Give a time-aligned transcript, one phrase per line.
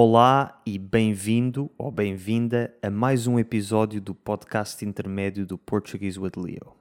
[0.00, 6.34] Olá e bem-vindo ou bem-vinda a mais um episódio do podcast intermédio do Portuguese with
[6.36, 6.76] Leo.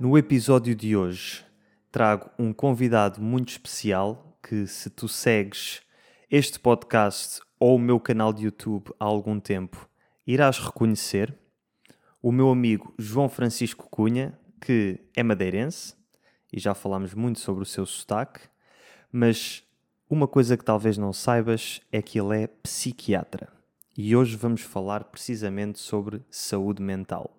[0.00, 1.44] No episódio de hoje
[1.92, 5.82] trago um convidado muito especial que, se tu segues
[6.30, 9.86] este podcast ou o meu canal de YouTube há algum tempo,
[10.26, 11.38] irás reconhecer
[12.22, 15.99] o meu amigo João Francisco Cunha, que é madeirense
[16.52, 18.40] e já falámos muito sobre o seu sotaque,
[19.12, 19.62] mas
[20.08, 23.48] uma coisa que talvez não saibas é que ele é psiquiatra.
[23.96, 27.36] E hoje vamos falar precisamente sobre saúde mental.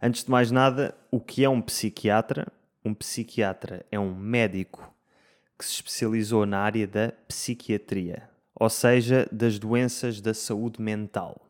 [0.00, 2.46] Antes de mais nada, o que é um psiquiatra?
[2.84, 4.92] Um psiquiatra é um médico
[5.58, 11.46] que se especializou na área da psiquiatria, ou seja, das doenças da saúde mental.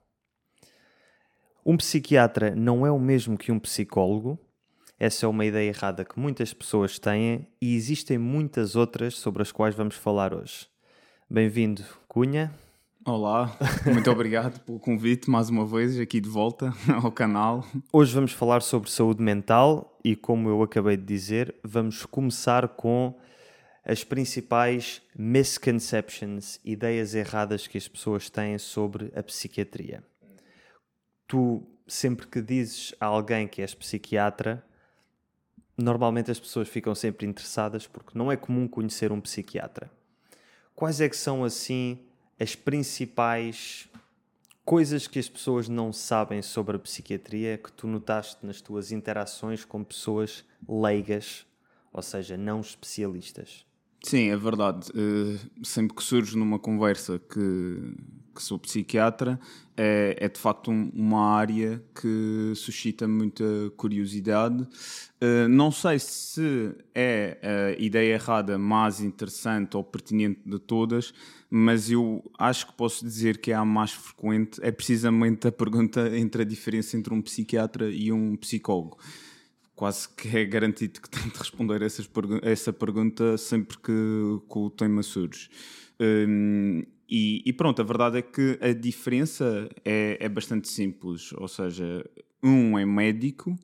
[1.65, 4.39] Um psiquiatra não é o mesmo que um psicólogo,
[4.99, 9.51] essa é uma ideia errada que muitas pessoas têm e existem muitas outras sobre as
[9.51, 10.69] quais vamos falar hoje.
[11.29, 12.53] Bem-vindo, Cunha.
[13.05, 17.67] Olá, muito obrigado pelo convite mais uma vez aqui de volta ao canal.
[17.93, 23.19] Hoje vamos falar sobre saúde mental e, como eu acabei de dizer, vamos começar com
[23.85, 30.05] as principais misconceptions, ideias erradas que as pessoas têm sobre a psiquiatria.
[31.27, 34.65] Tu, sempre que dizes a alguém que és psiquiatra,
[35.77, 39.91] normalmente as pessoas ficam sempre interessadas porque não é comum conhecer um psiquiatra.
[40.75, 41.99] Quais é que são assim
[42.39, 43.89] as principais
[44.65, 49.65] coisas que as pessoas não sabem sobre a psiquiatria que tu notaste nas tuas interações
[49.65, 51.47] com pessoas leigas,
[51.93, 53.67] ou seja, não especialistas?
[54.05, 54.91] Sim, é verdade.
[54.91, 57.95] Uh, sempre que surge numa conversa que,
[58.33, 59.39] que sou psiquiatra,
[59.77, 63.45] é, é de facto um, uma área que suscita muita
[63.77, 64.63] curiosidade.
[65.23, 67.39] Uh, não sei se é
[67.77, 71.13] a ideia errada mais interessante ou pertinente de todas,
[71.51, 74.61] mas eu acho que posso dizer que é a mais frequente.
[74.63, 78.99] É precisamente a pergunta entre a diferença entre um psiquiatra e um psicólogo
[79.75, 82.09] quase que é garantido que tente responder essas
[82.43, 85.51] essa pergunta sempre que, o tema surge.
[86.01, 86.85] Um,
[87.15, 92.03] e, e, pronto, a verdade é que a diferença é, é bastante simples, ou seja,
[92.43, 93.55] um é médico,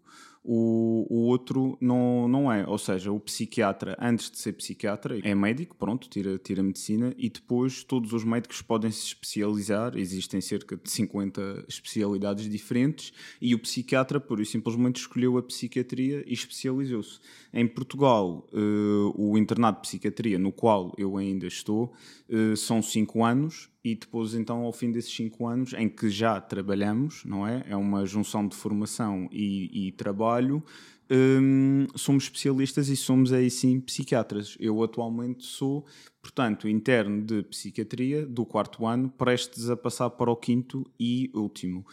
[0.50, 2.66] o, o outro não, não é.
[2.66, 7.28] Ou seja, o psiquiatra, antes de ser psiquiatra, é médico, pronto, tira, tira medicina, e
[7.28, 13.58] depois todos os médicos podem se especializar, existem cerca de 50 especialidades diferentes, e o
[13.58, 17.20] psiquiatra, por isso, simplesmente escolheu a psiquiatria e especializou-se.
[17.53, 21.92] Em Portugal, uh, o internato de psiquiatria, no qual eu ainda estou,
[22.31, 26.41] uh, são 5 anos, e depois então ao fim desses cinco anos em que já
[26.41, 27.65] trabalhamos, não é?
[27.69, 30.62] É uma junção de formação e, e trabalho.
[31.10, 34.56] Hum, somos especialistas e somos aí sim psiquiatras.
[34.60, 35.87] Eu atualmente sou,
[36.21, 41.84] portanto, interno de psiquiatria do quarto ano, prestes a passar para o quinto e último.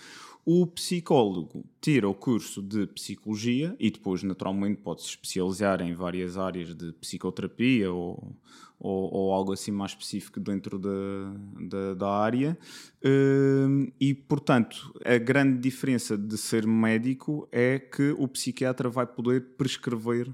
[0.47, 6.37] O psicólogo tira o curso de psicologia e depois, naturalmente, pode se especializar em várias
[6.37, 8.35] áreas de psicoterapia ou,
[8.79, 12.55] ou, ou algo assim mais específico dentro da, da, área.
[13.03, 19.41] Uh, e, portanto, a grande diferença de ser médico é que o psiquiatra vai poder
[19.57, 20.31] prescrever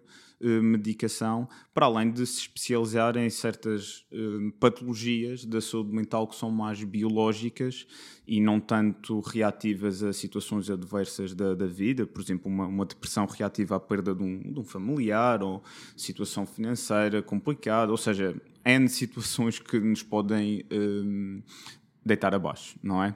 [0.47, 6.49] medicação, para além de se especializar em certas uh, patologias da saúde mental que são
[6.49, 7.85] mais biológicas
[8.27, 13.25] e não tanto reativas a situações adversas da, da vida, por exemplo, uma, uma, depressão
[13.25, 15.63] reativa à perda de um, de um familiar ou
[15.95, 18.35] situação financeira complicada, ou seja,
[18.65, 21.43] N situações que nos podem uh,
[22.05, 23.15] deitar abaixo, não é?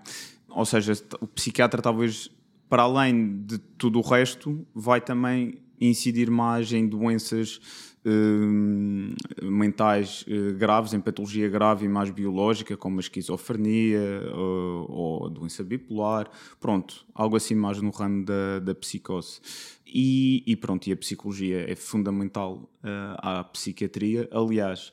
[0.49, 2.29] Ou seja, o psiquiatra talvez
[2.69, 7.59] para além de tudo o resto, vai também incidir mais em doenças
[8.05, 13.99] uh, mentais uh, graves, em patologia grave e mais biológica, como a esquizofrenia
[14.33, 19.39] uh, ou a doença bipolar, pronto, algo assim mais no ramo da, da psicose.
[19.87, 22.69] E, e, pronto, e a psicologia é fundamental
[23.17, 24.27] à psiquiatria.
[24.31, 24.91] Aliás,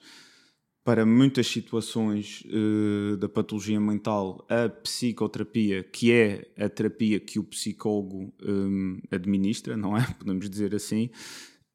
[0.84, 7.44] para muitas situações uh, da patologia mental, a psicoterapia, que é a terapia que o
[7.44, 10.05] psicólogo um, administra, não é?
[10.19, 11.08] Podemos dizer assim,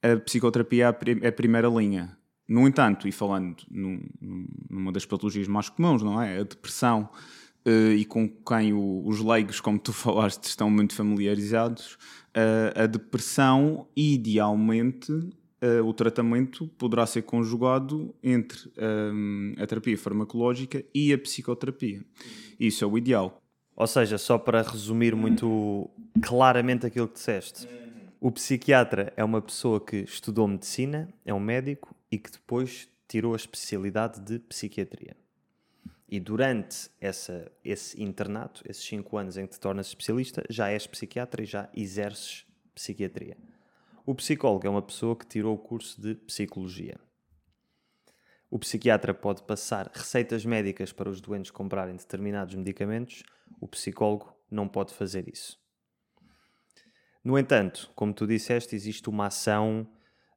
[0.01, 2.17] a psicoterapia é a, prim é a primeira linha.
[2.47, 4.01] No entanto, e falando num,
[4.69, 6.39] numa das patologias mais comuns, não é?
[6.39, 7.09] A depressão,
[7.65, 11.93] uh, e com quem o, os leigos, como tu falaste, estão muito familiarizados,
[12.35, 15.13] uh, a depressão, idealmente,
[15.61, 22.03] uh, o tratamento poderá ser conjugado entre um, a terapia farmacológica e a psicoterapia.
[22.59, 23.41] Isso é o ideal.
[23.75, 25.89] Ou seja, só para resumir muito
[26.21, 27.67] claramente aquilo que disseste,
[28.19, 33.33] O psiquiatra é uma pessoa que estudou medicina, é um médico e que depois tirou
[33.33, 35.15] a especialidade de psiquiatria.
[36.09, 40.87] E durante essa, esse internato, esses 5 anos em que te tornas especialista, já és
[40.87, 42.43] psiquiatra e já exerces
[42.73, 43.37] psiquiatria.
[44.07, 46.97] O psicólogo é uma pessoa que tirou o curso de psicologia.
[48.49, 53.23] O psiquiatra pode passar receitas médicas para os doentes comprarem determinados medicamentos,
[53.59, 55.59] o psicólogo não pode fazer isso.
[57.21, 59.85] No entanto, como tu disseste, existe uma ação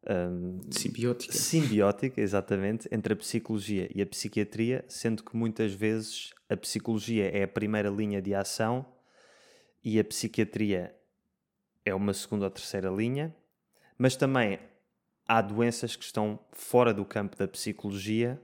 [0.05, 1.33] um, simbiótica.
[1.33, 7.45] simbiótica, exatamente, entre a psicologia e a psiquiatria, sendo que muitas vezes a psicologia é
[7.45, 8.85] a primeira linha de ação
[9.85, 10.93] e a psiquiatria
[11.85, 13.33] é uma segunda ou terceira linha,
[14.01, 14.59] mas também
[15.29, 18.41] há doenças que estão fora do campo da psicologia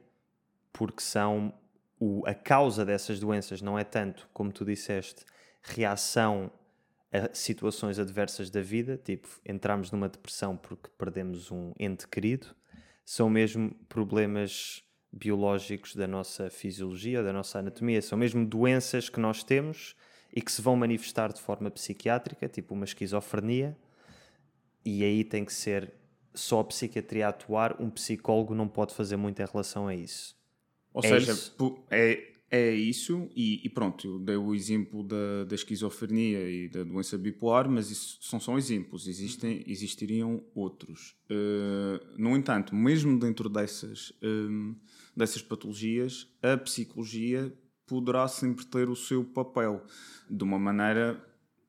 [0.70, 1.50] porque são
[1.98, 5.24] o, a causa dessas doenças não é tanto, como tu disseste,
[5.62, 6.52] reação
[7.10, 12.54] a situações adversas da vida, tipo entramos numa depressão porque perdemos um ente querido,
[13.02, 19.42] são mesmo problemas biológicos da nossa fisiologia, da nossa anatomia, são mesmo doenças que nós
[19.42, 19.96] temos
[20.30, 23.74] e que se vão manifestar de forma psiquiátrica, tipo uma esquizofrenia,
[24.86, 25.92] e aí tem que ser
[26.32, 30.36] só a psiquiatria a atuar, um psicólogo não pode fazer muito em relação a isso.
[30.94, 31.84] Ou é seja, isso?
[31.90, 36.84] é é isso, e, e, pronto, eu dei o exemplo da, da, esquizofrenia e da
[36.84, 41.16] doença bipolar, mas isso são só exemplos, Existem, existiriam outros.
[41.28, 47.52] Uh, no entanto, mesmo dentro dessas, um, eh, dessas patologias, a psicologia
[47.84, 49.84] poderá sempre ter o seu papel,
[50.30, 51.20] de uma maneira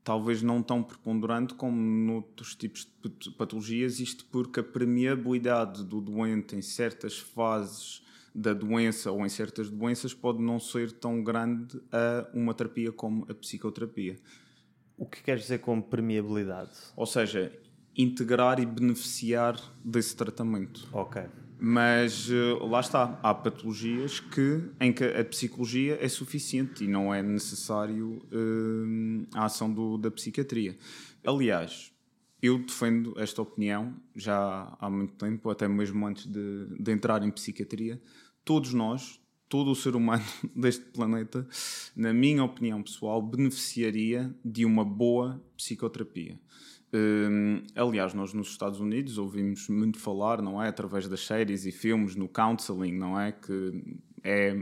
[0.08, 2.88] talvez não tão preponderante como noutros tipos
[3.20, 8.02] de patologias, isto porque a permeabilidade do doente em certas fases
[8.34, 13.26] da doença ou em certas doenças pode não ser tão grande a uma terapia como
[13.30, 14.18] a psicoterapia.
[14.98, 16.72] O que queres dizer com permeabilidade?
[16.96, 17.52] Ou seja,
[17.94, 20.88] integrar e beneficiar desse tratamento.
[20.94, 21.22] Ok.
[21.60, 27.14] Mas uh, lá está, há patologias que, em que a psicologia é suficiente e não
[27.14, 30.78] é necessário uh, a ação do, da psiquiatria.
[31.26, 31.92] Aliás,
[32.42, 37.32] eu defendo esta opinião já há muito tempo, até mesmo antes de, de entrar em
[37.32, 38.00] psiquiatria,
[38.46, 39.20] todos nós,
[39.50, 40.24] todo o ser humano
[40.56, 41.48] deste planeta,
[41.96, 46.40] na minha opinião pessoal, beneficiaria de uma boa psicoterapia.
[46.94, 50.70] Um, aliás, nós nos Estados Unidos ouvimos muito falar, não é?
[50.70, 53.32] Através das séries e filmes, no counseling, não é?
[53.32, 53.84] Que
[54.24, 54.56] é,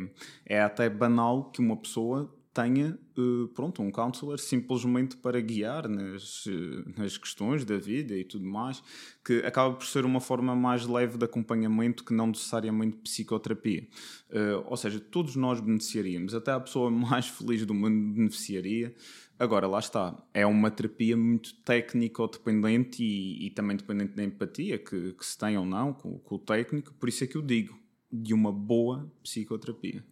[0.45, 6.45] é até banal que uma pessoa tenha uh, pronto, um counselor simplesmente para guiar nas,
[6.45, 8.81] uh, nas questões da vida e tudo mais,
[9.25, 13.85] que acaba por ser uma forma mais leve de acompanhamento que não necessariamente psicoterapia.
[14.29, 18.95] Uh, ou seja, todos nós beneficiaríamos, até a pessoa mais feliz do mundo beneficiaria.
[19.37, 25.11] Agora, lá está, é uma terapia muito técnico-dependente e, e, também dependente da empatia que,
[25.11, 27.77] que se tem ou não com, com o técnico, por isso é que eu digo,
[28.09, 30.03] de uma boa psicoterapia.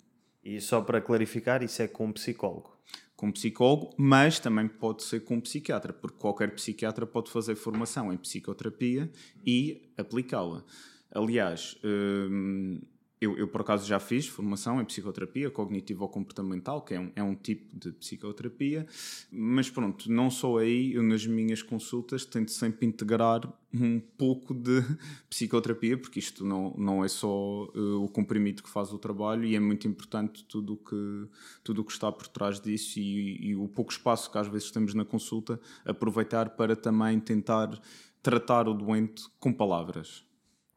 [0.44, 2.78] E só para clarificar, isso é com um psicólogo.
[3.16, 7.56] Com um psicólogo, mas também pode ser com um psiquiatra, porque qualquer psiquiatra pode fazer
[7.56, 9.10] formação em psicoterapia
[9.46, 10.66] e aplicá-la.
[11.10, 12.82] Aliás, hum,
[13.24, 17.36] eu, eu, por acaso, já fiz formação em psicoterapia cognitivo-comportamental, que é um, é um
[17.36, 18.86] tipo de psicoterapia,
[19.32, 23.42] mas pronto, não só aí, eu nas minhas consultas tento sempre integrar
[23.74, 24.82] um pouco de
[25.30, 29.56] psicoterapia, porque isto não, não é só uh, o comprimido que faz o trabalho e
[29.56, 33.92] é muito importante tudo que, o que está por trás disso e, e o pouco
[33.92, 37.80] espaço que às vezes temos na consulta, aproveitar para também tentar
[38.22, 40.26] tratar o doente com palavras.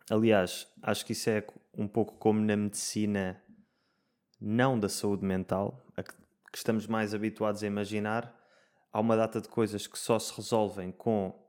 [0.08, 1.44] Aliás, acho que isso é
[1.76, 3.42] um pouco como na medicina
[4.40, 6.14] não da saúde mental, a que,
[6.54, 8.34] estamos mais habituados a imaginar,
[8.92, 11.44] há uma data de coisas que só se resolvem com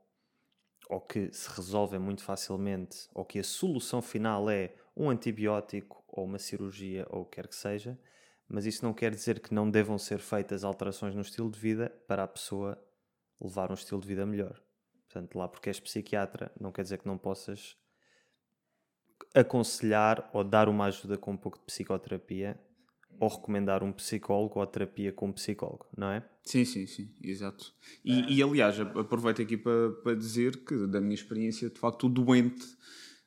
[0.88, 6.24] ou que se resolvem muito facilmente, ou que a solução final é um antibiótico ou
[6.24, 7.98] uma cirurgia ou o que quer que seja,
[8.48, 11.90] mas isso não quer dizer que não devam ser feitas alterações no estilo de vida
[12.06, 12.82] para a pessoa
[13.40, 14.60] levar um estilo de vida melhor.
[15.04, 17.76] Portanto, lá porque és psiquiatra, não quer dizer que não possas
[19.34, 22.58] aconselhar ou dar uma ajuda com um pouco de psicoterapia
[23.20, 26.24] ou recomendar um psicólogo ou terapia com um psicólogo, não é?
[26.44, 27.74] Sim, sim, sim, exato.
[28.04, 28.30] E, é.
[28.30, 32.64] e aliás, aproveito aqui para, para dizer que, da minha experiência, de facto, o doente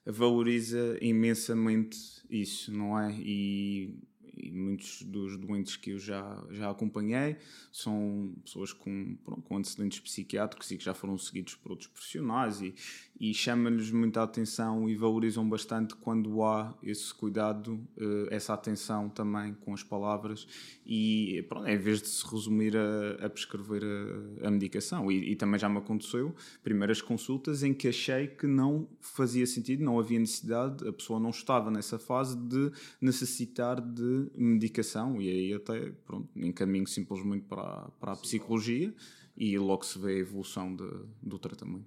[0.05, 1.97] valoriza imensamente
[2.29, 3.11] isso, não é?
[3.19, 3.99] E
[4.41, 7.37] e, muitos dos doentes que eu já, já acompanhei
[7.71, 12.61] são pessoas com, pronto, com antecedentes psiquiátricos e que já foram seguidos por outros profissionais
[12.61, 12.73] e,
[13.19, 19.53] e chama-lhes muita atenção e valorizam bastante quando há esse cuidado, eh, essa atenção também
[19.53, 20.47] com as palavras
[20.85, 25.11] e pronto, em vez de se resumir a, a prescrever a, a medicação.
[25.11, 26.33] E, e, também já me aconteceu
[26.63, 31.29] primeiras consultas em que achei que não fazia sentido, não havia necessidade, a pessoa não
[31.29, 38.13] estava nessa fase de necessitar de medicação e aí até pronto, encaminho simplesmente para, para
[38.13, 38.93] a psicologia
[39.35, 40.87] e logo se vê a evolução de,
[41.21, 41.85] do tratamento.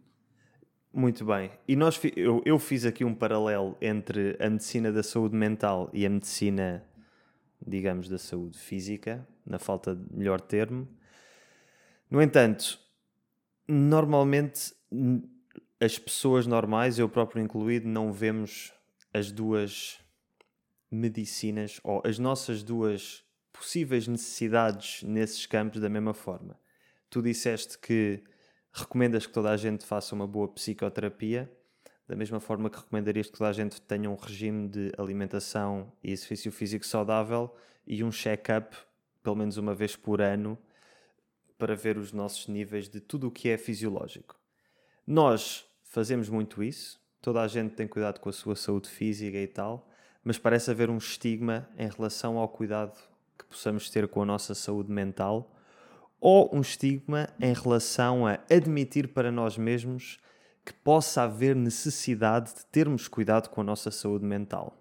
[0.93, 1.51] Muito bem.
[1.67, 6.07] E nós, eu, eu fiz aqui um paralelo entre a medicina da saúde mental e
[6.07, 6.85] a medicina,
[7.67, 10.87] digamos, da saúde física, na falta de melhor termo.
[12.09, 12.79] No entanto,
[13.67, 14.73] normalmente
[15.81, 18.73] as pessoas normais, eu próprio incluído, não vemos
[19.13, 19.99] as duas
[20.91, 26.59] medicinas ou as nossas duas possíveis necessidades nesses campos da mesma forma.
[27.09, 28.23] Tu disseste que
[28.73, 31.51] recomendas que toda a gente faça uma boa psicoterapia,
[32.07, 36.11] da mesma forma que recomendarias que toda a gente tenha um regime de alimentação e
[36.11, 37.55] exercício físico saudável
[37.87, 38.77] e um check-up,
[39.23, 40.59] pelo menos uma vez por ano,
[41.57, 44.37] para ver os nossos níveis de tudo o que é fisiológico.
[45.07, 49.47] Nós fazemos muito isso, toda a gente tem cuidado com a sua saúde física e
[49.47, 49.89] tal,
[50.25, 52.99] mas parece haver um estigma em relação ao cuidado
[53.39, 55.55] que possamos ter com a nossa saúde mental
[56.21, 60.19] ou um estigma em relação a admitir para nós mesmos
[60.65, 64.75] que possa haver necessidade de termos cuidado com a nossa saúde mental.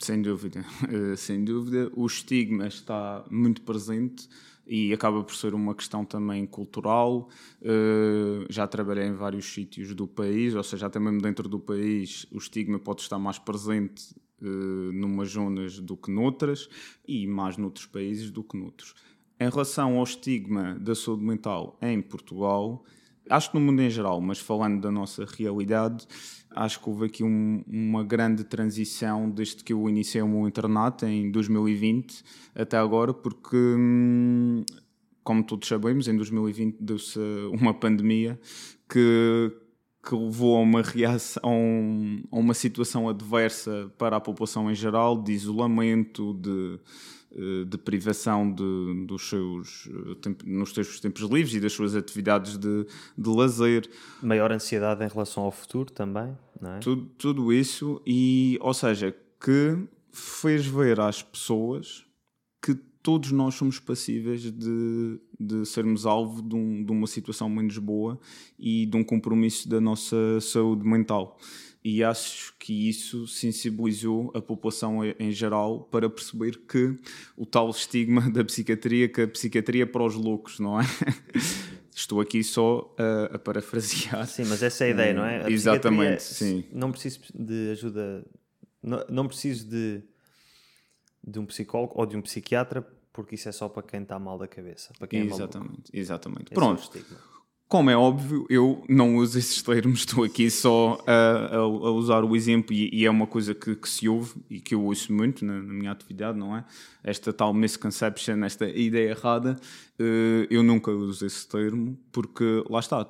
[0.00, 1.88] Sem dúvida, uh, sem dúvida.
[1.94, 4.28] O estigma está muito presente
[4.66, 7.28] e acaba por ser uma questão também cultural.
[7.62, 12.26] Uh, já trabalhei em vários sítios do país, ou seja, até mesmo dentro do país,
[12.32, 16.68] o estigma pode estar mais presente uh, numas zonas do que noutras
[17.06, 18.94] e mais noutros países do que noutros.
[19.38, 22.84] Em relação ao estigma da saúde mental em Portugal,
[23.28, 26.06] acho que no mundo em geral, mas falando da nossa realidade,
[26.50, 31.04] acho que houve aqui um, uma grande transição desde que eu iniciei o meu internato
[31.04, 32.22] em 2020
[32.54, 34.64] até agora, porque, hum,
[35.22, 37.18] como todos sabemos, em 2020 deu-se
[37.52, 38.40] uma pandemia
[38.88, 39.52] que,
[40.06, 41.42] que levou a uma reação,
[42.30, 46.78] a uma situação adversa para a população em geral, de isolamento, de
[47.38, 52.56] eh, de privação de, dos seus, eh, nos seus tempos livres e das suas atividades
[52.56, 52.86] de,
[53.18, 53.86] de lazer.
[54.22, 56.78] Maior ansiedade em relação ao futuro também, não é?
[56.78, 59.76] Tudo, tudo isso, e, ou seja, que
[60.10, 62.06] fez ver às pessoas
[62.62, 62.74] que
[63.06, 68.18] todos nós somos passíveis de, de sermos alvo de, um, de uma situação menos boa
[68.58, 71.38] e de um compromisso da nossa saúde mental
[71.84, 76.96] e acho que isso sensibilizou a população em geral para perceber que
[77.36, 80.84] o tal estigma da psiquiatria, que a psiquiatria é para os loucos, não é?
[81.94, 84.26] Estou aqui só a, a, parafrasear.
[84.26, 85.44] Sim, mas essa é a ideia, não é?
[85.44, 86.64] A Exatamente, sim.
[86.72, 88.26] Não preciso de ajuda,
[88.82, 90.02] não, não preciso de,
[91.24, 92.84] de um psicólogo ou de um psiquiatra,
[93.16, 94.92] porque isso é só para quem está mal da cabeça.
[94.98, 95.90] Para quem exatamente, é maluco.
[95.94, 96.44] exatamente.
[96.44, 96.90] Esse Pronto.
[96.94, 101.66] É como é óbvio, eu não uso esses termos, estou aqui só a, a, a
[101.66, 104.84] usar o exemplo e, e, é uma coisa que, que, se ouve e que eu
[104.84, 106.64] ouço muito na, na, minha atividade, não é?
[107.02, 109.58] Esta tal misconception, esta ideia errada,
[109.98, 113.04] uh, eu nunca uso esse termo porque, lá está,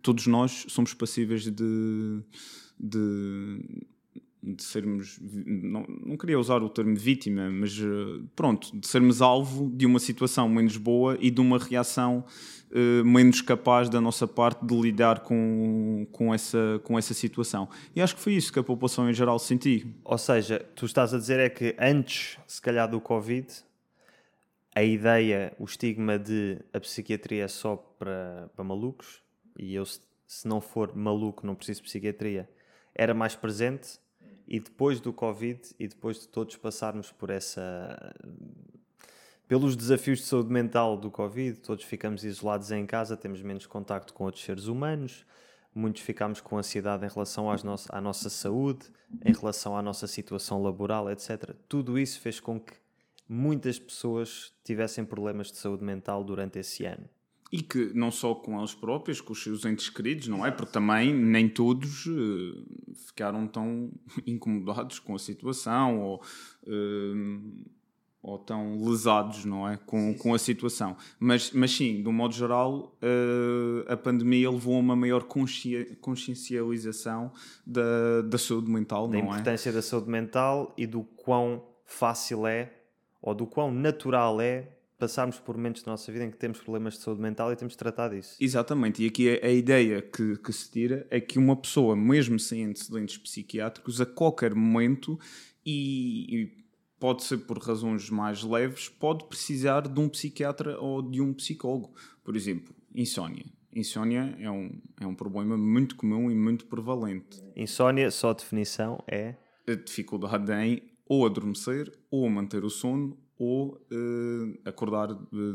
[0.00, 2.22] todos nós somos passíveis de,
[2.80, 3.84] de,
[4.42, 9.70] de sermos, não, não queria usar o termo vítima, mas uh, pronto, de sermos alvo
[9.70, 12.24] de uma situação menos boa e de uma reação
[12.72, 17.68] uh, menos capaz da nossa parte de lidar com, com, essa, com essa situação.
[17.94, 19.86] E acho que foi isso que a população em geral sentiu.
[20.04, 23.46] Ou seja, tu estás a dizer é que antes, se calhar, do Covid,
[24.74, 29.22] a ideia, o estigma de a psiquiatria é só para, para malucos
[29.56, 32.48] e eu, se não for maluco, não preciso de psiquiatria,
[32.94, 34.00] era mais presente.
[34.46, 38.14] E depois do Covid e depois de todos passarmos por essa
[39.48, 44.14] pelos desafios de saúde mental do Covid, todos ficamos isolados em casa, temos menos contacto
[44.14, 45.26] com outros seres humanos,
[45.74, 48.86] muitos ficamos com ansiedade em relação às no à nossa saúde,
[49.22, 51.54] em relação à nossa situação laboral, etc.
[51.68, 52.72] Tudo isso fez com que
[53.28, 57.08] muitas pessoas tivessem problemas de saúde mental durante esse ano.
[57.52, 60.50] E que não só com elas próprias, com os seus entes queridos, não é?
[60.50, 63.92] Porque também nem todos uh, ficaram tão
[64.26, 66.22] incomodados com a situação ou.
[66.66, 67.62] Uh,
[68.22, 69.76] ou tão lesados, não é?
[69.84, 70.96] Com, com a situação.
[71.18, 75.96] Mas, mas sim, de um modo geral, uh, a pandemia levou a uma maior consci
[76.00, 77.32] consciencialização
[77.66, 79.26] da, da saúde mental, da não é?
[79.26, 82.72] Da importância da saúde mental e do quão fácil é
[83.20, 84.68] ou do quão natural é
[85.02, 87.72] passarmos por momentos da nossa vida em que temos problemas de saúde mental e temos
[87.72, 88.36] de tratar disso.
[88.40, 92.38] Exatamente, e aqui a, a ideia que, que, se tira é que uma pessoa, mesmo
[92.38, 95.18] sem antecedentes psiquiátricos, a qualquer momento,
[95.66, 96.64] e, e
[97.00, 101.92] pode ser por razões mais leves, pode precisar de um psiquiatra ou de um psicólogo.
[102.22, 103.46] Por exemplo, insónia.
[103.74, 107.42] Insónia é um, é um problema muito comum e muito prevalente.
[107.56, 109.34] Insónia, só a definição é?
[109.66, 115.08] A dificuldade em ou adormecer, ou manter o sono, ou uh, acordar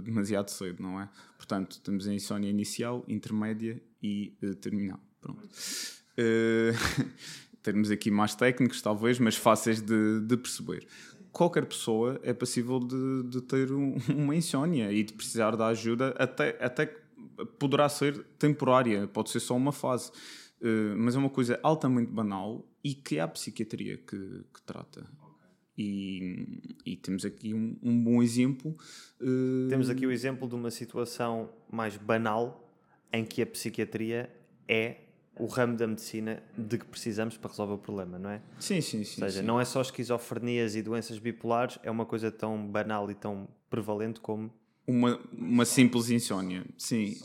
[0.03, 1.09] demasiado cedo, não é?
[1.37, 4.99] Portanto, temos a insónia inicial, intermédia e uh, terminal.
[5.21, 5.47] Pronto.
[6.19, 6.75] Uh,
[7.63, 10.85] termos aqui mais técnicos, talvez, mas fáceis de, de perceber.
[11.31, 16.13] Qualquer pessoa é passível de, de ter um, uma insónia e de precisar da ajuda,
[16.19, 16.93] até, até
[17.57, 20.11] poderá ser temporária, pode ser só uma fase.
[20.97, 25.07] mas é uma coisa altamente banal e que é a psiquiatria que, que trata.
[25.77, 28.75] E, e, temos aqui um, um bom exemplo.
[29.21, 29.67] Uh...
[29.69, 32.67] Temos aqui o exemplo de uma situação mais banal
[33.13, 34.29] em que a psiquiatria
[34.67, 34.97] é
[35.39, 38.41] o ramo da medicina de que precisamos para resolver o problema, não é?
[38.59, 39.21] Sim, sim, sim.
[39.21, 39.45] Ou seja, sim.
[39.45, 44.19] não é só esquizofrenias e doenças bipolares, é uma coisa tão banal e tão prevalente
[44.19, 44.51] como.
[44.85, 47.15] Uma, uma simples insónia, sim.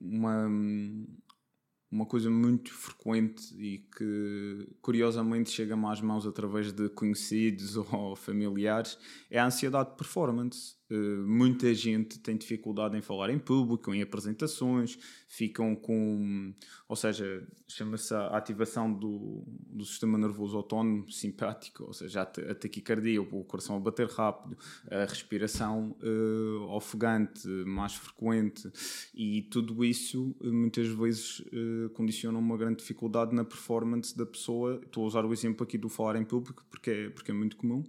[0.00, 0.48] Uma,
[1.92, 8.98] uma coisa muito frequente e que curiosamente chega-me às mãos através de conhecidos ou familiares
[9.30, 10.74] é a ansiedade de performance.
[10.92, 16.52] Uh, muita gente tem dificuldade em falar em público, em apresentações, ficam com,
[16.86, 23.22] ou seja, chama-se a ativação do, do sistema nervoso autónomo simpático, ou seja, a, taquicardia,
[23.22, 24.58] o coração a bater rápido,
[24.90, 28.70] a respiração uh, ofegante, mais frequente,
[29.14, 34.78] e tudo isso uh, muitas vezes uh, condiciona uma grande dificuldade na performance da pessoa.
[34.84, 37.56] Estou a usar o exemplo aqui do falar em público porque é, porque é muito
[37.56, 37.84] comum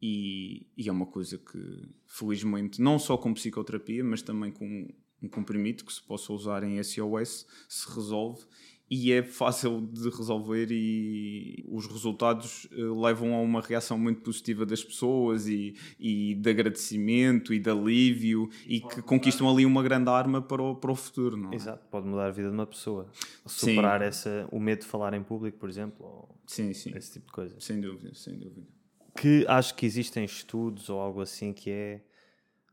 [0.00, 4.88] e, e, é uma coisa que, felizmente, não só com psicoterapia, mas também com
[5.22, 8.44] um comprimido que se possa usar em SOS, se resolve
[8.90, 14.66] e é fácil de resolver e os resultados uh, levam a uma reação muito positiva
[14.66, 20.10] das pessoas e, e de agradecimento e de alívio e que conquistam ali uma grande
[20.10, 21.54] arma para o, para o futuro, não é?
[21.54, 23.08] Exato, pode mudar a vida de uma pessoa.
[23.46, 26.92] Superar essa, o medo de falar em público, por exemplo, ou sim, sim.
[26.96, 27.54] esse tipo de coisa.
[27.60, 28.79] Sem dúvida, sem dúvida
[29.16, 32.00] que acho que existem estudos ou algo assim que é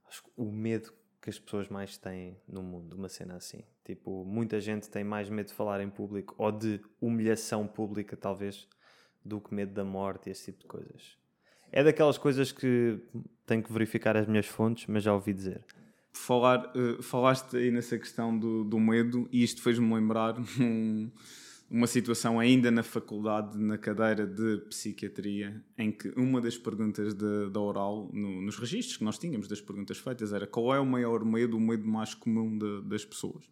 [0.08, 3.64] acho, o medo que as pessoas mais têm no mundo, uma cena assim.
[3.84, 8.68] Tipo, muita gente tem mais medo de falar em público ou de humilhação pública, talvez,
[9.24, 11.18] do que medo da morte e esse tipo de coisas.
[11.72, 13.00] É daquelas coisas que
[13.46, 15.66] tenho que verificar as minhas fontes, mas já ouvi dizer.
[16.14, 21.12] Falar, uh, falaste aí nessa questão do, do medo e isto fez-me lembrar um
[21.70, 27.60] uma situação ainda na faculdade, na cadeira de psiquiatria, em que uma das perguntas da
[27.60, 31.26] oral, no, nos registros que nós tínhamos das perguntas feitas, era qual é o maior
[31.26, 33.50] medo, o medo mais comum de, das pessoas.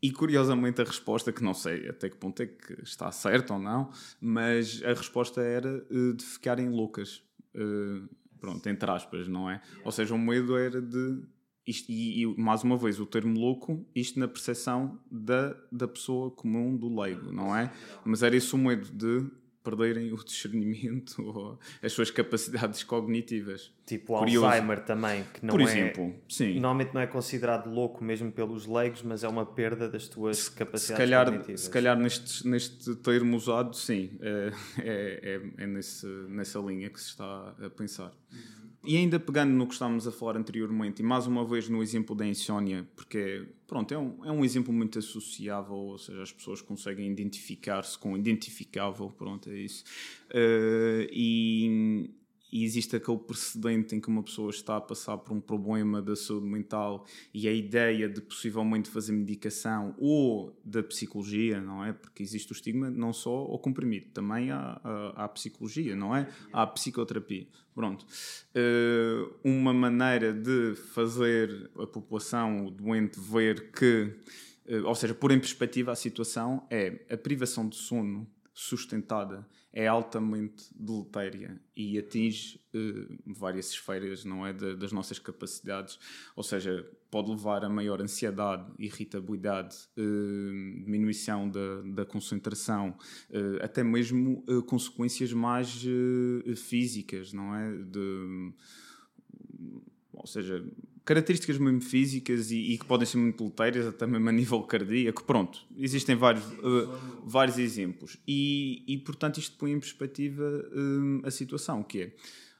[0.00, 3.58] E curiosamente a resposta, que não sei até que ponto é que está certa ou
[3.58, 7.22] não, mas a resposta era uh, de ficarem loucas.
[7.54, 8.06] Uh,
[8.38, 9.62] pronto, entre aspas, não é?
[9.82, 11.22] Ou seja, o medo era de
[11.66, 16.30] isto, e, e, mais uma vez, o termo louco, isto na percepção da, da pessoa
[16.30, 17.72] comum, do leigo, não é?
[18.04, 19.30] Mas era isso o medo de
[19.64, 23.72] perderem o discernimento ou as suas capacidades cognitivas.
[23.86, 24.46] Tipo Curioso.
[24.46, 26.54] Alzheimer também, que não Por é, exemplo, sim.
[26.54, 30.50] Normalmente não é considerado louco mesmo pelos leigos, mas é uma perda das tuas se,
[30.50, 31.60] capacidades se calhar, cognitivas.
[31.62, 37.00] Se calhar neste, neste termo usado, sim, é, é, é, é nesse, nessa linha que
[37.00, 38.12] se está a pensar.
[38.30, 38.63] Uhum.
[38.86, 42.14] E ainda pegando no que estávamos a falar anteriormente, e mais uma vez no exemplo
[42.14, 46.60] da insónia, porque pronto, é um, é um exemplo muito associável, ou seja, as pessoas
[46.60, 49.84] conseguem identificar-se com identificável, pronto, é isso.
[50.30, 52.10] Uh, e,
[52.54, 56.14] e existe aquele precedente em que uma pessoa está a passar por um problema da
[56.14, 61.92] saúde mental e a ideia de possivelmente fazer medicação ou da psicologia, não é?
[61.92, 64.80] Porque existe o estigma não só ao comprimido, também à,
[65.16, 66.28] à, psicologia, não é?
[66.52, 67.48] À psicoterapia.
[67.74, 68.06] Pronto.
[68.54, 74.14] Uh, uma maneira de fazer a população, o doente, ver que,
[74.68, 79.88] uh, ou seja, pôr em perspectiva a situação é a privação de sono sustentada é
[79.88, 85.98] altamente deletéria e atinge uh, várias esferas não é das nossas capacidades.
[86.36, 92.96] Ou seja pode levar a maior ansiedade irritabilidade uh, diminuição da, da concentração
[93.30, 95.84] uh, até mesmo consequências mais
[96.56, 97.72] físicas não é?
[97.76, 98.52] De
[100.12, 100.64] ou seja
[101.04, 105.22] características mesmo físicas e, e, que podem ser muito leteiras, até mesmo a nível cardíaco.
[105.24, 108.16] Pronto, existem vários, uh, vários exemplos.
[108.26, 112.12] E, e, portanto, isto põe em perspectiva uh, a situação, que é,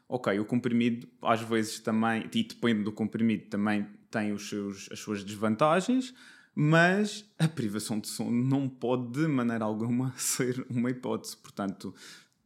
[0.08, 4.98] ok, o comprimido às vezes também, e depende do comprimido, também tem os seus, as
[4.98, 6.14] suas desvantagens,
[6.54, 11.36] mas a privação de sono não pode de maneira alguma ser uma hipótese.
[11.36, 11.94] Portanto,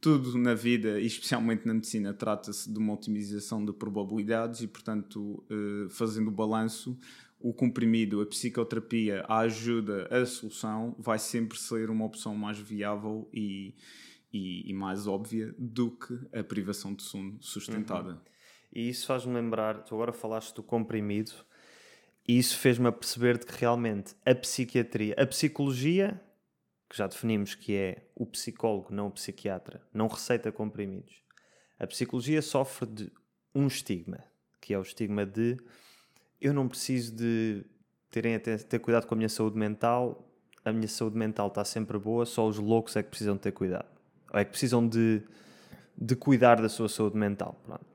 [0.01, 5.89] tudo na vida, especialmente na medicina, trata-se de uma otimização de probabilidades e, portanto, eh,
[5.89, 6.97] fazendo o balanço,
[7.39, 13.29] o comprimido, a psicoterapia, a ajuda, a solução vai sempre ser uma opção mais viável
[13.33, 13.75] e,
[14.31, 18.11] e, e mais óbvia do que a privação de sono sustentada.
[18.11, 18.19] Uhum.
[18.73, 21.31] E isso faz-me lembrar, tu agora falaste do comprimido,
[22.27, 26.21] e isso fez-me perceber de que realmente a psiquiatria, a psicologia
[26.89, 31.21] que já definimos que é o psicólogo, não o psiquiatra, não receita comprimidos.
[31.79, 33.11] A psicologia sofre de
[33.53, 34.23] um estigma,
[34.59, 35.57] que é o estigma de
[36.41, 37.63] eu não preciso de
[38.09, 40.27] terem ter, ter cuidado com a minha saúde mental,
[40.65, 43.87] a minha saúde mental está sempre boa, só os loucos é que precisam ter cuidado.
[44.33, 45.21] Ou é que precisam de,
[45.97, 47.59] de cuidar da sua saúde mental.
[47.63, 47.85] Pronto.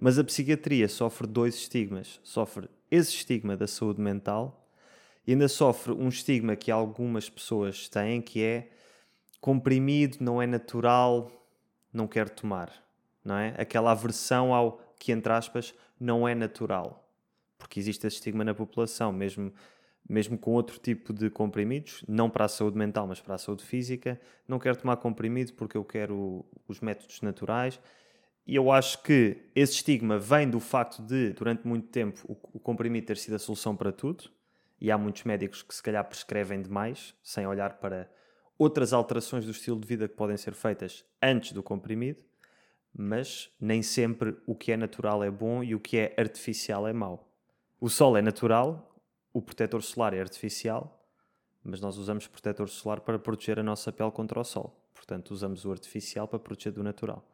[0.00, 2.20] Mas a psiquiatria sofre dois estigmas.
[2.24, 4.61] Sofre esse estigma da saúde mental
[5.26, 8.70] e ainda sofre um estigma que algumas pessoas têm, que é
[9.40, 11.30] comprimido, não é natural,
[11.92, 12.72] não quero tomar,
[13.24, 13.54] não é?
[13.56, 17.08] Aquela aversão ao que, entre aspas, não é natural.
[17.56, 19.52] Porque existe esse estigma na população, mesmo,
[20.08, 23.64] mesmo com outro tipo de comprimidos, não para a saúde mental, mas para a saúde
[23.64, 24.20] física.
[24.48, 27.78] Não quero tomar comprimido porque eu quero os métodos naturais.
[28.44, 33.06] E eu acho que esse estigma vem do facto de, durante muito tempo, o, comprimido
[33.06, 34.28] ter sido a solução para tudo
[34.82, 38.10] e há muitos médicos que se calhar prescrevem demais, sem olhar para
[38.58, 42.24] outras alterações do estilo de vida que podem ser feitas antes do comprimido,
[42.92, 46.92] mas nem sempre o que é natural é bom e o que é artificial é
[46.92, 47.32] mau.
[47.80, 48.92] O sol é natural,
[49.32, 51.06] o protetor solar é artificial,
[51.62, 54.76] mas nós usamos protetor solar para proteger a nossa pele contra o sol.
[54.92, 57.24] Portanto, usamos o artificial para proteger do natural.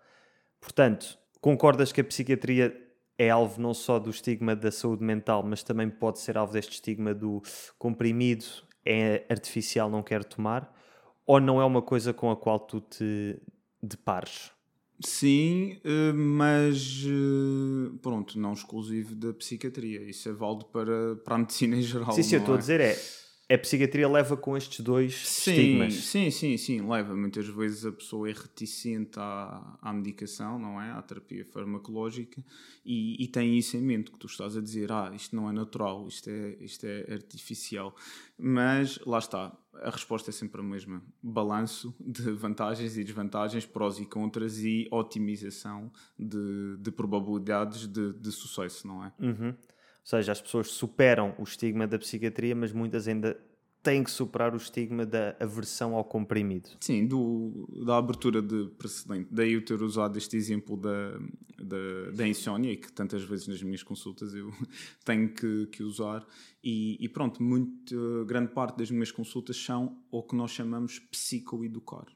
[0.61, 2.88] Portanto, concordas que a psiquiatria
[3.19, 6.73] é alvo não só do estigma da saúde mental, mas também pode ser alvo deste
[6.73, 7.43] estigma do
[7.77, 8.47] comprimido
[8.87, 10.75] é artificial, não quero tomar?
[11.27, 13.39] Ou não é uma coisa com a qual tu te
[13.83, 14.51] depares?
[15.01, 20.03] Sim, eh, mas eh, pronto, não exclusivo da psiquiatria.
[20.09, 22.13] Isso é válido para, para a medicina em geral.
[22.13, 22.59] Sim, sim, eu estou é?
[22.59, 22.97] a dizer é
[23.51, 25.95] a psiquiatria leva com estes dois sim, estigmas.
[25.95, 27.17] Sim, sim, sim, leva.
[27.17, 30.91] Muitas vezes a pessoa é reticente à, à medicação, não é?
[30.91, 32.45] À terapia farmacológica
[32.85, 35.53] e, e, tem isso em mente, que tu estás a dizer, ah, isto não é
[35.53, 37.97] natural, isto é, isto é artificial.
[38.37, 41.03] Mas, lá está, a resposta é sempre a mesma.
[41.23, 48.31] Balanço de vantagens e desvantagens, prós e contras e otimização de, de probabilidades de, de
[48.31, 49.13] sucesso, não é?
[49.19, 49.55] Uhum
[50.05, 53.39] seja, as pessoas superam o estigma da psiquiatria, mas muitas ainda
[53.83, 56.71] têm que superar o estigma da aversão ao comprimido.
[56.81, 59.29] Sim, do, da abertura de precedente.
[59.31, 61.19] Daí eu ter usado este exemplo da,
[61.59, 64.51] da, da insónia, que tantas vezes nas minhas consultas eu
[65.05, 66.27] tenho que, que usar.
[66.63, 72.07] E, e, pronto, muito, grande parte das minhas consultas são o que nós chamamos psicoeducar.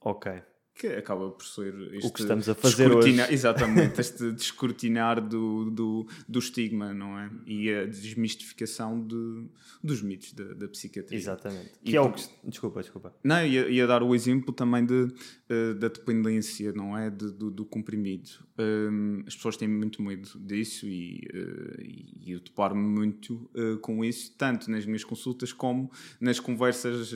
[0.00, 0.42] Ok
[0.76, 3.18] que acaba por ser este o que estamos a fazer hoje.
[3.30, 7.30] Exatamente, este descortinar do, do, do estigma, não é?
[7.46, 9.46] E a desmistificação de,
[9.82, 11.16] dos mitos da, da psiquiatria.
[11.16, 11.72] Exatamente.
[11.82, 12.22] E que é o que...
[12.44, 13.14] Desculpa, desculpa.
[13.24, 17.08] Não, ia, ia dar o exemplo também de, uh, da dependência, não é?
[17.08, 18.28] De, do, do comprimido.
[18.58, 24.04] Um, as pessoas têm muito medo disso e, uh, e eu deparo-me muito uh, com
[24.04, 27.12] isso, tanto nas minhas consultas como nas conversas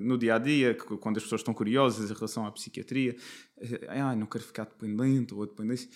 [0.00, 3.16] no dia a dia, quando as pessoas estão curiosas em relação à psiquiatria psiquiatria,
[3.88, 5.88] ah, não quero ficar dependente ou dependência.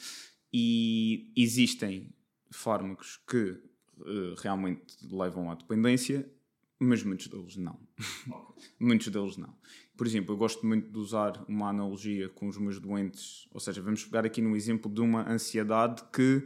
[0.52, 2.14] E existem
[2.50, 3.60] fármacos que
[3.98, 6.30] uh, realmente levam à dependência,
[6.78, 7.78] mas muitos deles não.
[8.78, 9.54] muitos deles não.
[9.96, 13.80] Por exemplo, eu gosto muito de usar uma analogia com os meus doentes, ou seja,
[13.80, 16.44] vamos pegar aqui no exemplo de uma ansiedade que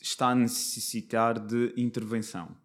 [0.00, 2.56] está a necessitar de intervenção.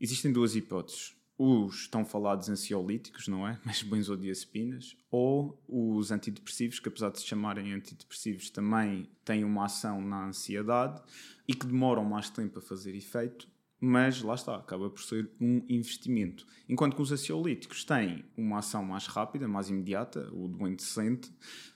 [0.00, 3.58] Existem duas hipóteses os tão falados ansiolíticos, não é?
[3.66, 10.00] Mas benzodiazepinas, ou os antidepressivos, que apesar de se chamarem antidepressivos, também têm uma ação
[10.00, 11.02] na ansiedade
[11.48, 13.48] e que demoram mais tempo a fazer efeito,
[13.84, 16.46] mas lá está, acaba por ser um investimento.
[16.68, 21.32] Enquanto que os ansiolíticos têm uma ação mais rápida, mais imediata, o doente sente,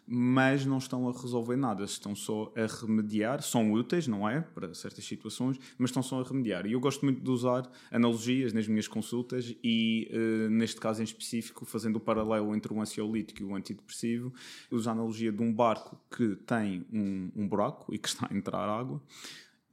[0.07, 4.41] mas não estão a resolver nada, estão só a remediar, são úteis, não é?
[4.41, 6.65] Para certas situações, mas estão só a remediar.
[6.65, 11.05] E eu gosto muito de usar analogias nas minhas consultas e, uh, neste caso em
[11.05, 14.33] específico, fazendo o paralelo entre o ansiolítico e o antidepressivo,
[14.71, 18.37] uso a analogia de um barco que tem um, um buraco e que está a
[18.37, 19.03] entrar água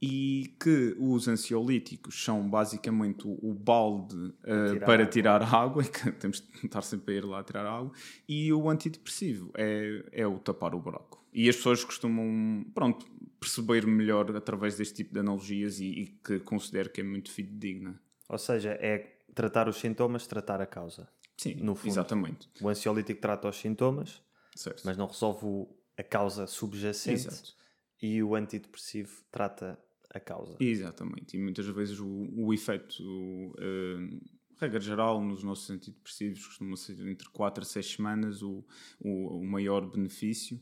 [0.06, 6.42] e que os ansiolíticos são basicamente o, balde uh, tirar para tirar água, que temos
[6.42, 7.90] de estar sempre a ir lá tirar água,
[8.28, 11.24] e o antidepressivo é, é o tapar o buraco.
[11.32, 13.06] E as pessoas costumam, pronto,
[13.40, 17.98] perceber melhor através deste tipo de analogias e, e que considero que é muito fidedigna.
[18.28, 21.08] Ou seja, é tratar os sintomas, tratar a causa.
[21.38, 21.88] Sim, no fundo.
[21.88, 22.50] exatamente.
[22.60, 24.22] O ansiolítico trata os sintomas,
[24.54, 24.82] certo.
[24.84, 27.26] mas não resolve a causa subjacente.
[27.26, 27.54] Exato.
[28.02, 29.78] E o antidepressivo trata
[30.14, 30.56] a causa.
[30.60, 31.36] Exatamente.
[31.36, 34.20] E muitas vezes o, o efeito, uh,
[34.56, 38.64] regra geral, nos nossos antidepressivos costuma ser entre 4 a 6 semanas o,
[39.00, 40.60] o, o maior benefício.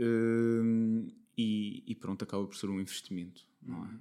[0.00, 1.06] Uh,
[2.04, 3.46] pronto, acaba por ser um investimento.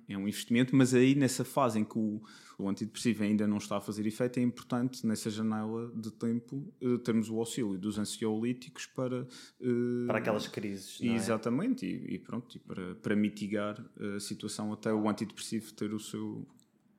[0.08, 0.14] É?
[0.14, 0.18] é?
[0.18, 2.22] um investimento, mas aí nessa fase em que o,
[2.60, 6.98] o, antidepressivo ainda não está a fazer efeito, é importante nessa janela de tempo uh,
[6.98, 9.26] termos o auxílio dos ansiolíticos para.
[9.62, 11.00] Uh, para aquelas crises.
[11.02, 11.08] É?
[11.16, 13.82] Exatamente, e, e, pronto, e para, para mitigar
[14.18, 16.46] a situação até o antidepressivo ter o seu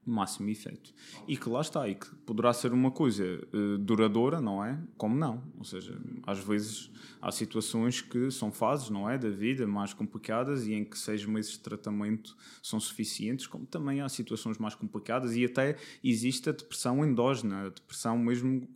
[0.06, 0.92] máximo efeito.
[1.26, 4.78] E que lá está, e que poderá ser uma coisa uh, duradoura, não é?
[4.96, 5.42] Como não.
[5.58, 6.90] Ou seja, às vezes
[7.20, 9.16] há situações que são fases, não é?
[9.16, 14.00] Da vida mais complicadas e em que seis meses de tratamento são suficientes, como também
[14.00, 18.68] há situações mais complicadas e até existe a depressão endógena, a depressão mesmo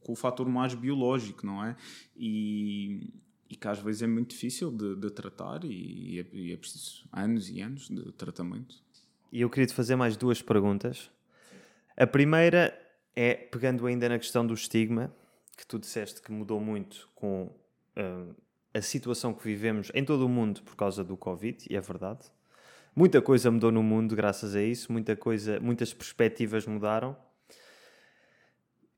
[0.00, 1.76] com o fator mais biológico, não é?
[2.16, 3.12] E,
[3.48, 7.04] e que às vezes é muito difícil de, de tratar e, é, e é preciso
[7.12, 8.82] anos e anos de tratamento.
[9.32, 11.10] E eu queria te fazer mais duas perguntas.
[11.96, 12.78] A primeira
[13.16, 15.12] é, pegando ainda na questão do estigma,
[15.56, 17.44] que tu disseste que mudou muito com
[17.96, 18.36] uh,
[18.74, 22.30] a situação que vivemos em todo o mundo por causa do Covid, e é verdade.
[22.94, 27.16] Muita coisa mudou no mundo graças a isso, muita coisa, muitas perspectivas mudaram.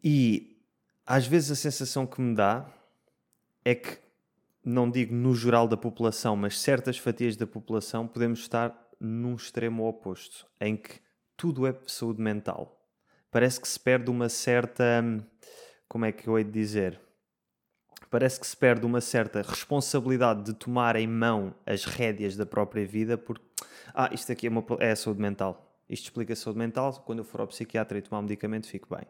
[0.02, 0.60] E
[1.06, 2.66] às vezes a sensação que me dá
[3.64, 3.98] é que,
[4.64, 9.86] não digo no geral da população, mas certas fatias da população podemos estar num extremo
[9.86, 11.00] oposto, em que
[11.36, 12.80] tudo é saúde mental.
[13.30, 15.02] Parece que se perde uma certa.
[15.88, 17.00] Como é que eu hei de dizer?
[18.10, 22.86] Parece que se perde uma certa responsabilidade de tomar em mão as rédeas da própria
[22.86, 23.44] vida, porque.
[23.92, 25.78] Ah, isto aqui é, uma, é a saúde mental.
[25.88, 26.92] Isto explica a saúde mental.
[27.04, 29.06] Quando eu for ao psiquiatra e tomar um medicamento, fico bem.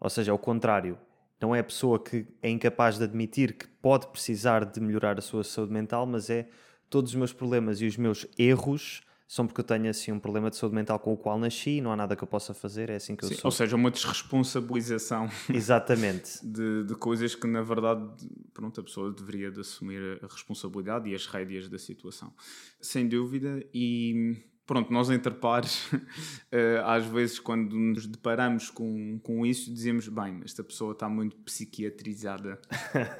[0.00, 0.98] Ou seja, ao contrário,
[1.40, 5.22] não é a pessoa que é incapaz de admitir que pode precisar de melhorar a
[5.22, 6.48] sua saúde mental, mas é
[6.90, 10.48] todos os meus problemas e os meus erros são porque eu tenho assim um problema
[10.48, 12.88] de saúde mental com o qual nasci e não há nada que eu possa fazer,
[12.88, 13.44] é assim que eu Sim, sou.
[13.44, 16.40] Ou seja, uma desresponsabilização Exatamente.
[16.42, 18.08] de, de, coisas que na verdade
[18.54, 22.32] pronto, a pessoa deveria de assumir a responsabilidade e as rédeas da situação.
[22.80, 24.34] Sem dúvida, e
[24.66, 25.90] pronto, nós entre pares,
[26.50, 31.36] eh, às vezes quando nos deparamos com, com isso, dizemos, bem, esta pessoa está muito
[31.36, 32.58] psiquiatrizada.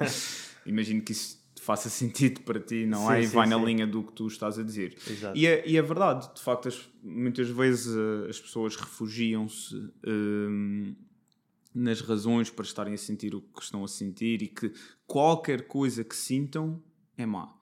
[0.65, 3.21] Imagino que isso faça sentido para ti, não sim, é?
[3.21, 3.53] E vai sim.
[3.53, 4.97] na linha do que tu estás a dizer.
[5.07, 5.37] Exato.
[5.37, 10.95] E, é, e é verdade, de facto, as, muitas vezes uh, as pessoas refugiam-se uh,
[11.71, 14.73] nas razões para estarem a sentir o que estão a sentir e que
[15.05, 16.81] qualquer coisa que sintam
[17.15, 17.53] é má.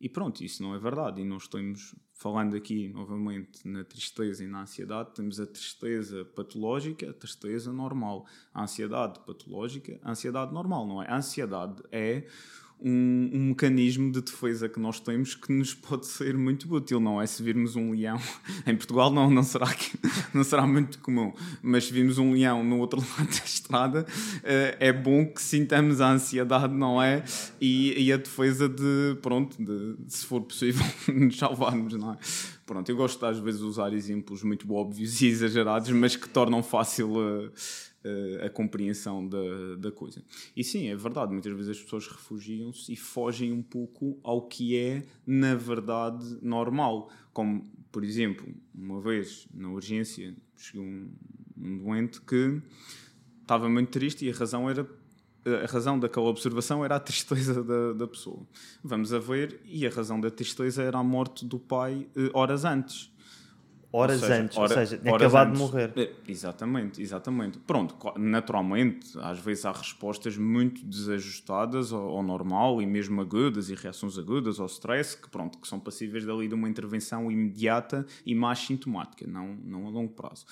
[0.00, 1.20] E pronto, isso não é verdade.
[1.20, 7.10] E nós estamos falando aqui novamente na tristeza e na ansiedade, temos a tristeza patológica,
[7.10, 8.28] a tristeza normal.
[8.54, 11.08] A ansiedade patológica, a ansiedade normal, não é?
[11.08, 12.28] A ansiedade é
[12.80, 17.20] um, um, mecanismo de defesa que nós temos que nos pode ser muito útil, não
[17.20, 17.26] é?
[17.26, 18.20] Se virmos um leão,
[18.66, 19.98] em Portugal não, não, será, que,
[20.34, 24.06] não será muito comum, mas se virmos um leão no outro lado da estrada,
[24.44, 27.24] eh, é bom que sintamos a ansiedade, não é?
[27.60, 32.18] E, e a defesa de, pronto, de, se for possível, nos salvarmos, não é?
[32.66, 37.16] Pronto, eu gosto às vezes usar exemplos muito óbvios e exagerados, mas que tornam fácil
[37.16, 37.52] uh,
[38.44, 40.22] a compreensão da, da coisa.
[40.56, 44.76] E sim, é verdade, muitas vezes as pessoas refugiam-se e fogem um pouco ao que
[44.76, 47.10] é, na verdade, normal.
[47.32, 51.10] Como, por exemplo, uma vez na urgência chegou um,
[51.56, 52.60] um doente que
[53.42, 54.86] estava muito triste e a razão era
[55.62, 58.44] a razão daquela observação era a tristeza da, da pessoa.
[58.82, 62.64] Vamos a ver, e a razão da tristeza era a morte do pai eh, horas
[62.64, 63.14] antes
[63.96, 65.60] horas seja, antes, hora, ou seja, tinha acabado antes.
[65.60, 65.92] de morrer.
[65.96, 67.58] É, exatamente, exatamente.
[67.60, 73.74] Pronto, naturalmente, às vezes há respostas muito desajustadas ao, ao, normal e mesmo agudas e
[73.74, 78.34] reações agudas ao stress que, pronto, que são passíveis dali de uma intervenção imediata e
[78.34, 80.44] mais sintomática, não, não a longo prazo.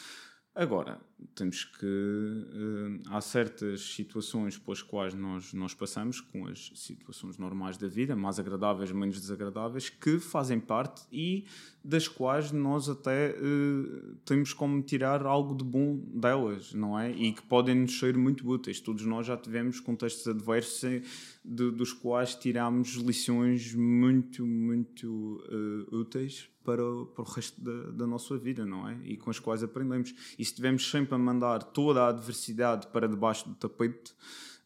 [0.54, 1.00] Agora,
[1.34, 1.84] temos que.
[1.86, 8.14] Uh, há certas situações pelas quais nós, nós passamos, com as situações normais da vida,
[8.14, 11.44] mais agradáveis, menos desagradáveis, que fazem parte e
[11.84, 17.10] das quais nós até uh, temos como tirar algo de bom delas, não é?
[17.10, 18.80] E que podem nos ser muito úteis.
[18.80, 21.02] Todos nós já tivemos contextos adversos
[21.44, 26.82] de, dos quais tiramos lições muito, muito uh, úteis para,
[27.14, 28.98] para o resto da, da, nossa vida, não é?
[29.04, 30.14] E com as quais aprendemos.
[30.38, 34.12] E se estivermos sempre a mandar toda a adversidade para debaixo do tapete,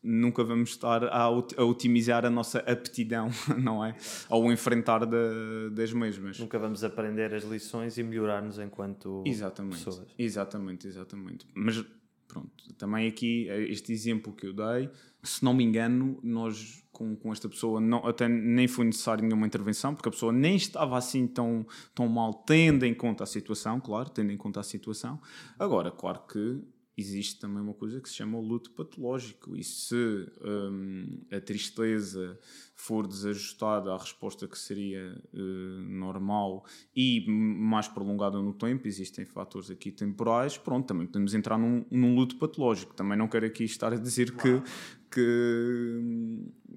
[0.02, 3.94] nunca vamos estar a, a otimizar a nossa aptidão, não é?
[4.28, 6.38] Ao enfrentar de, das mesmas.
[6.38, 10.06] Nunca vamos aprender as lições e melhorar-nos enquanto exatamente, pessoas.
[10.18, 11.46] Exatamente, exatamente.
[11.54, 11.84] Mas
[12.28, 14.88] pronto, também aqui este exemplo que eu dei,
[15.22, 19.46] se não me engano, nós com, com esta pessoa não, até nem foi necessário nenhuma
[19.46, 23.80] intervenção, porque a pessoa nem estava assim tão, tão mal, tendo em conta a situação,
[23.80, 25.20] claro, tendo em conta a situação.
[25.58, 26.60] Agora, claro que
[26.98, 29.56] existe também uma coisa que se chama o luto patológico.
[29.56, 29.94] E se
[30.42, 32.36] um, a tristeza
[32.74, 39.70] for desajustada à resposta que seria uh, normal e mais prolongada no tempo, existem fatores
[39.70, 42.92] aqui temporais, pronto, também podemos entrar num, num luto patológico.
[42.94, 44.60] Também não quero aqui estar a dizer que,
[45.10, 46.00] que,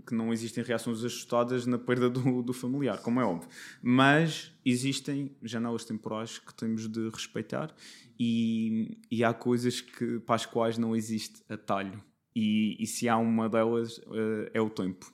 [0.07, 3.49] que não existem reações ajustadas na perda do, do familiar, como é óbvio.
[3.81, 7.73] Mas existem janelas temporais que temos de respeitar
[8.19, 12.03] e, e há coisas que, para as quais não existe atalho.
[12.35, 15.11] E, e se há uma delas, uh, é o tempo.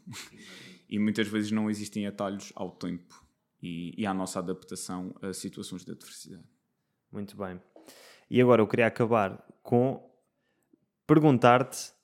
[0.88, 3.26] e muitas vezes não existem atalhos ao tempo
[3.62, 6.44] e, e à nossa adaptação a situações de adversidade.
[7.12, 7.60] Muito bem.
[8.30, 10.06] E agora eu queria acabar com
[11.08, 11.97] perguntar-te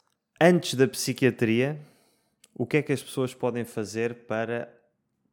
[0.43, 1.79] antes da psiquiatria,
[2.53, 4.67] o que é que as pessoas podem fazer para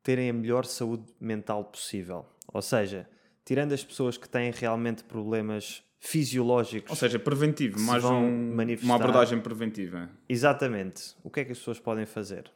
[0.05, 2.25] terem a melhor saúde mental possível?
[2.47, 3.09] Ou seja,
[3.45, 6.91] tirando as pessoas que têm realmente problemas fisiológicos.
[6.91, 10.09] Ou seja, preventivo, mais um, uma abordagem preventiva.
[10.29, 11.17] Exatamente.
[11.25, 12.49] O que é que as pessoas podem fazer?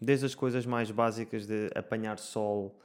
[0.00, 2.76] Desde as coisas mais básicas de apanhar sol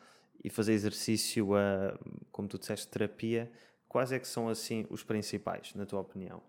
[0.44, 1.98] e fazer exercício, a,
[2.32, 3.52] como tu disseste, terapia,
[3.90, 6.40] quais é que são assim os principais, na tua opinião?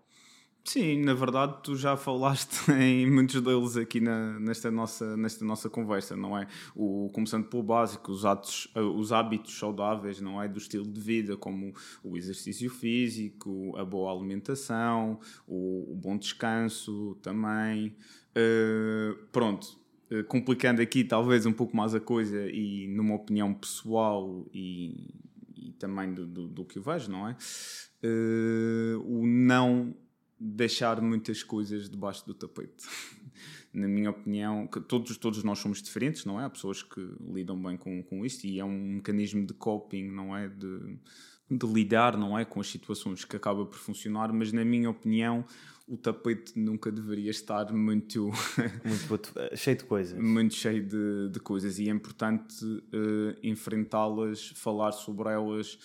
[0.63, 5.69] Sim, na verdade tu já falaste em muitos deles aqui na, nesta, nossa, nesta nossa
[5.69, 6.47] conversa, não é?
[6.75, 10.47] O, começando pelo básico, os, atos, eh, os hábitos saudáveis, não é?
[10.47, 17.17] Do estilo de vida, como o exercício físico, a boa alimentação, o, o bom descanso
[17.21, 17.95] também.
[18.29, 19.79] Uh, pronto,
[20.11, 25.15] uh, complicando aqui talvez um pouco mais a coisa e numa opinião pessoal e,
[25.55, 27.35] e também do, do, do, que eu vejo, não é?
[28.03, 29.95] Uh, o não
[30.39, 32.87] deixar muitas coisas debaixo do tapete.
[33.73, 36.45] Na minha opinião, que todos, todos nós somos diferentes, não é?
[36.45, 40.35] Há pessoas que lidam bem com, com isto e é um mecanismo de coping, não
[40.35, 40.47] é?
[40.47, 40.97] De,
[41.51, 42.45] de lidar, não é?
[42.45, 45.45] Com as situações que acaba por funcionar, mas na minha opinião,
[45.87, 48.29] o tapete nunca deveria estar muito,
[49.09, 50.19] muito cheio de coisas.
[50.19, 55.79] Muito cheio de, de coisas e é importante uh, enfrentá-las, falar sobre elas,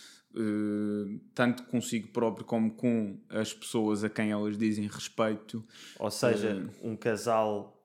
[1.34, 5.64] tanto consigo próprio como com as pessoas a quem elas dizem respeito.
[5.98, 7.80] Ou seja, uh, um casal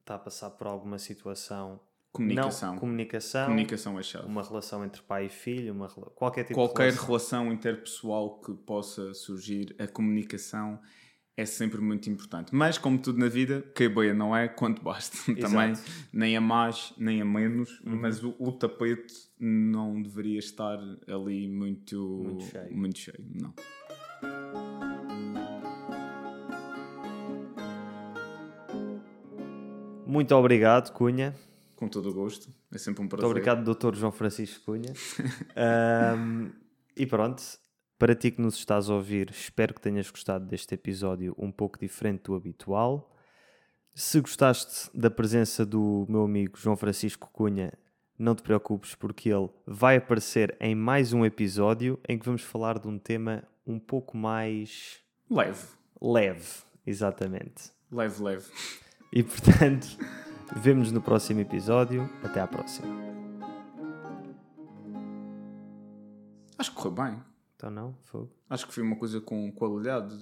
[0.00, 1.80] está a passar por alguma situação.
[2.10, 2.72] Comunicação.
[2.72, 3.46] Não, comunicação.
[3.46, 4.26] Comunicação é chave.
[4.26, 7.06] Uma relação entre pai e filho, uma, qualquer tipo Qualquer de relação.
[7.06, 10.80] relação interpessoal que possa surgir, a comunicação
[11.38, 12.52] é sempre muito importante.
[12.52, 15.16] Mas, como tudo na vida, que a boia não é quanto basta.
[15.40, 15.72] Também,
[16.12, 17.96] nem a mais, nem a menos, uhum.
[17.96, 22.76] mas o, o, tapete não deveria estar ali muito, muito cheio.
[22.76, 23.54] Muito cheio não.
[30.04, 31.36] Muito obrigado, Cunha.
[31.76, 33.28] Com todo o gosto, é sempre um prazer.
[33.28, 33.94] Muito obrigado, Dr.
[33.94, 34.92] João Francisco Cunha.
[36.18, 36.50] um,
[36.96, 37.40] e pronto,
[37.98, 41.78] para ti que nos estás a ouvir, espero que tenhas gostado deste episódio um pouco
[41.78, 43.12] diferente do habitual.
[43.92, 47.72] Se gostaste da presença do meu amigo João Francisco Cunha,
[48.16, 52.78] não te preocupes porque ele vai aparecer em mais um episódio em que vamos falar
[52.78, 55.66] de um tema um pouco mais leve.
[56.00, 57.72] Leve, exatamente.
[57.90, 58.46] Leve, leve.
[59.12, 59.88] E portanto,
[60.54, 62.08] vemos no próximo episódio.
[62.22, 62.88] Até à próxima.
[66.56, 67.27] Acho que correu bem.
[67.58, 68.30] Então não, fogo.
[68.48, 70.16] Acho que foi uma coisa com qualidade.